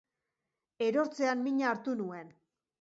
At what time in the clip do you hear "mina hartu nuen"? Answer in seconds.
1.45-2.37